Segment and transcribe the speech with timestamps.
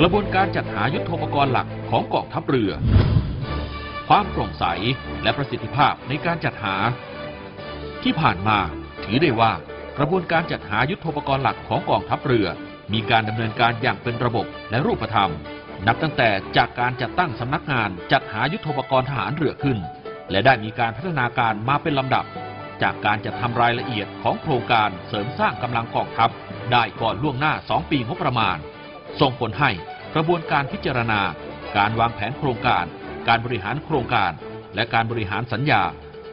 [0.00, 2.72] กระบวนการจัดหายุทโธปกรณ์หลักของกองทัพเรือ
[4.08, 4.64] ความโปร่งใส
[5.22, 6.76] และประสิทธิภาพในการจัดหา
[8.02, 8.58] ที่ผ่านมา
[9.04, 9.52] ถือได้ว่า
[9.98, 12.48] กระบวนการจัดหายุทโธปกรณ์หลักของกองทัพเรือ
[12.92, 15.30] มีการดำเนินการอย่างเป็นระบบและรูปธรรม
[15.86, 19.78] นับตั้งแต่จากการจัดตั้งสำนักงานจัดหายุทโธปกรณ์ทหารเรือขึ้น
[20.30, 22.24] และได้มีการพัฒนาการมาเป็นลำดับ
[22.82, 26.30] จากการจัดทำรายละเอียดของโครงการเสริมสร้างกำลังกองทัพ
[26.72, 28.58] ได้ก่อนล่วงหน้า 2 ปีงบประมาณ
[29.20, 29.70] ส่งผลให้
[30.14, 31.20] กระบวนการพิจารณา
[31.76, 32.84] การวางแผนโครงการ
[33.28, 34.32] การบริหารโครงการ
[34.74, 35.82] และการบริหารสัญญา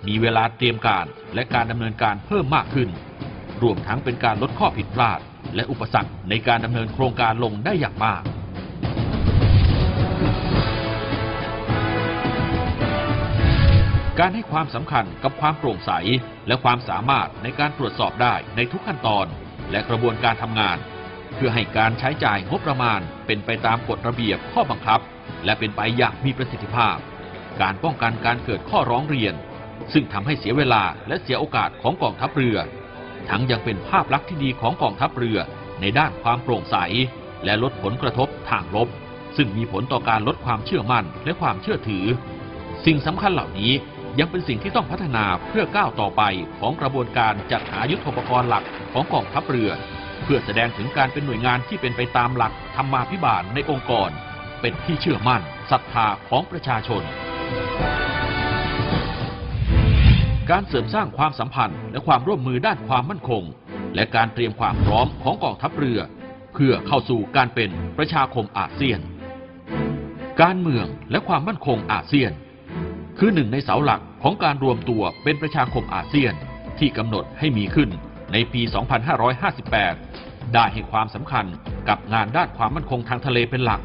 [0.07, 1.05] มีเวลาเตรียมการ
[1.35, 2.89] และการดำเนินการเพิ่มมากขึ้น
[3.63, 5.19] รวมทั้งเป็นการลดข้อผิดพลาด
[5.55, 8.23] และอุปสรรคในการดำเนินโครงการลงได้อย่างมาก
[14.19, 15.91] การให้ความสำคัญกับความโปร่งใส
[16.47, 19.25] และความสามารถในการตรวจสอบได้ในทุกขั้นตอน
[19.71, 20.77] และกระบวนการทำงาน
[21.35, 24.99] เพื่อให้การใช้จ่ายงบประมาณเป็นไปตามกฎระเบียบข้อบังคับ
[25.45, 26.97] และเป็นไปอย่างมีประสิทธิภาพ
[27.61, 29.33] การป้องกันการเกิดข้อร้องเรียน
[29.93, 32.57] ซึ่งทำให้เสียเวลาและเสียโอกาสของกองทัพเรือ
[33.29, 35.39] ทั้งยังเป็นภาพลักษณ์ที่ดีของกองทัพเรือ
[35.81, 36.75] ในด้านความโปร่งใส
[37.45, 38.87] และลดผลกระทบทางลบ
[39.37, 42.05] ซึ่งมีผลต่อการลดความเชื่อมั่นและความเชื่อถือ
[42.85, 43.71] สิ่งสำคัญเหล่านี้
[44.19, 46.21] ยังเป็นสิ่งที่ต้องพัฒนาเพื่อก้าวต่อไป
[46.59, 49.71] ของกระบวนการจัดหายุทธปกรณ์หลักของกองทัพเรือ
[50.21, 54.09] เพื่อแสดงถึงการเป็นหน่วยงานที่เป็นไปตามหลักธรรมาภิบาลในองค์กร
[54.61, 57.03] เป็นที่เชื่อมั่นศรัทธาของประชาชน
[60.49, 63.43] การเสริมสร้างความสัมพันธ์และความร่วมมือด้านความมั่นคง
[63.95, 65.99] และการเตรียมความพร้อมของกองทัพเรือ
[66.53, 68.99] เพื่อเข้าสู่การเป็นประชาคมอาเซียน
[70.41, 72.31] การเมืองและความมั่นคงอาเซียน
[73.19, 76.33] คือหนึ่งในเสาหลักของการรวมตัวเป็นประชาคมอาเซียน
[76.79, 77.89] ที่กำหนดให้มีขึ้น
[78.33, 78.61] ในปี
[79.37, 81.45] 2558 ได้ให้ความสำคัญ
[81.89, 83.81] กับงานด้านความมั่นคงทางทะเลเป็นหลัก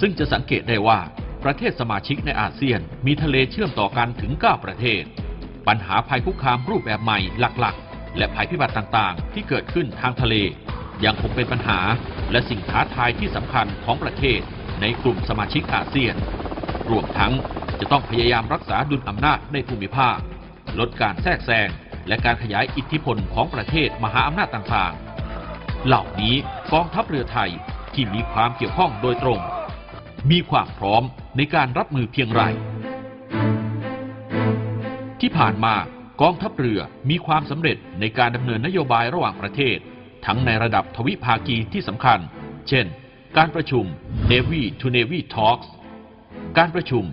[0.00, 0.98] ซึ่งจะสังเกตได้ว่า
[1.44, 5.02] ประเทศสมาชิกในอาเซียนมีทะเลเชื่อมต่อกันถึง 9 ประเทศ
[5.68, 10.34] ปัญหาภัยคุกคามรูปแบบใหม่หลักๆ และภัยพิบัติต่างๆ ที่เกิดขึ้นทางทะเล
[11.04, 11.78] ยังคงเป็นปัญหา
[12.30, 14.40] และสิ่งท้าทายที่สำคัญของประเทศ
[14.80, 16.14] ในกลุ่มสมาชิกอาเซียน
[16.90, 17.32] รวมทั้ง
[17.80, 20.16] จะต้องพยายามรักษาดุลอำนาจในภูมิภาค
[20.78, 21.68] ลดการแทรกแซง
[22.08, 26.34] และการขยายอิทธิพลของประเทศมหาอำนาจต่างๆ เหล่านี้
[26.72, 27.50] กองทัพเรือไทย
[27.94, 29.40] ที่มีความเกี่ยวข้องโดยตรง
[30.30, 31.02] มีความพร้อม
[31.36, 32.42] ในการรับมือเพียงไร
[35.20, 35.74] ที่ผ่านมา
[36.22, 39.78] กองทัพเรือมีความสำเร็จในการดำเนินนโยบายระหว่างประเทศ
[40.26, 42.18] ทั้งในระดับทวิภาคีที่สำคัญ
[42.68, 42.86] เช่น
[43.36, 43.84] การประชุม
[44.30, 45.68] Navy to Navy Talks
[46.58, 47.04] การประชุม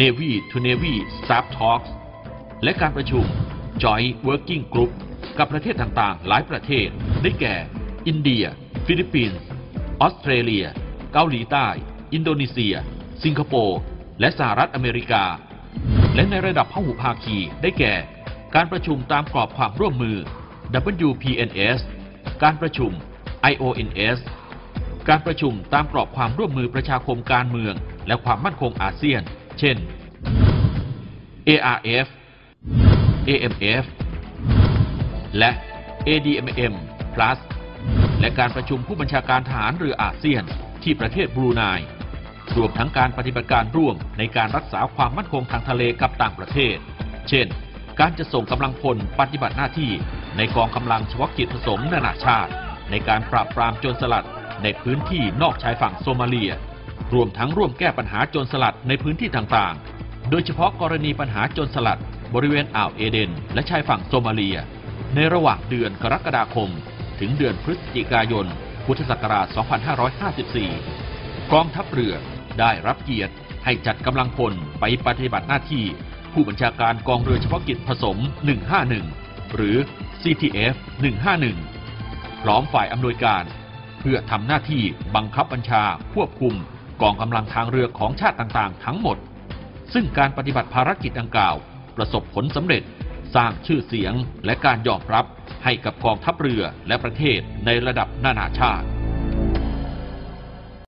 [0.00, 1.90] Navy to Navy Staff Talks
[2.62, 3.24] และการประชุม
[3.82, 4.90] Joint Working Group
[5.38, 6.88] กับประเทศต่างๆ หลายประเทศ
[7.22, 7.54] ได้แก่
[8.06, 8.44] อินเดีย
[8.86, 9.38] ฟิลิปปินส์
[10.00, 10.66] ออสเตรเลีย
[11.12, 11.66] เกาหลีใต้
[12.12, 12.74] อินโดนีเซีย
[13.24, 13.80] สิงคโปร์
[14.20, 15.24] และสหรัฐอเมริกา
[16.14, 17.94] และในระดับพหุภาคี ได้แก่
[18.54, 20.16] การประชุมตามกรอบความร่วมมือ
[21.08, 21.78] WPNS
[22.42, 22.90] การประชุม
[23.52, 24.18] IONS
[25.08, 27.74] การประชุมตามกรอบความร่วมมือประชาคมการเมือง
[28.06, 29.22] และความมั่นคงอาเซียน
[29.58, 29.76] เช่น
[31.48, 32.08] ARF
[33.28, 33.84] AMF
[35.38, 35.50] และ
[36.06, 36.74] ADMM
[37.14, 37.38] Plus
[38.20, 40.42] และการประชุมผู้บัญชาการทหารเรืออาเซียน
[40.82, 41.62] ที่ประเทศบรูไน
[42.56, 46.76] รวมทั้งการปฏิบัติการร่วมในการรักษาความมั่นคงทางทะเลกับต่างประเทศ
[47.28, 47.46] เช่น
[48.00, 49.90] การจะส่งกำลังพลปฏิบัติหน้าที่
[50.36, 52.50] ในกองกำลังเฉพาะกิจผสมนานาชาติ
[52.90, 54.26] ในการปราบปรามโจรสลัด
[54.62, 56.52] ในพื้นที่นอกชายฝั่งโซมาเลีย
[57.14, 62.00] รวมทั้งร่วมแก้ปัญหาโจรสลัดในพื้นที่ต่างๆ โดยเฉพาะกรณีปัญหาโจรสลัด
[62.34, 64.58] บริเวณอ่าวเอเดน และชายฝั่งโซมาเลีย
[65.14, 66.70] ในระหว่างเดือนกรกฎาคม
[67.20, 68.46] ถึงเดือนพฤศจิกายน
[68.86, 69.46] พุทธศักราช
[70.70, 72.14] 2554 กองทัพเรือ
[72.60, 75.84] ได้รับเกียรติให้จัดกำลังพลไปปฏิบัติหน้าที่
[76.32, 78.18] ผู้บัญชาการกองเรือเฉพาะกิจผสม
[78.86, 79.76] 151 หรือ
[80.22, 80.74] CTF
[81.58, 83.44] 151 พร้อมฝ่ายอำนวยการ
[84.00, 84.82] เพื่อทำหน้าที่
[85.16, 85.82] บังคับบัญชา
[86.14, 86.54] ควบคุม
[87.02, 89.16] กองกำลังทางเรือของชาติต่างๆ ทั้งหมด
[89.92, 91.56] ซึ่งการปฏิบัติภารกิจดังกล่าว
[91.96, 92.82] ประสบผลสำเร็จ
[93.34, 94.14] สร้างชื่อเสียง
[94.46, 95.24] และการยอมรับ
[95.64, 98.86] ให้กับกองทัพเรือและประเทศในระดับนานาชาติ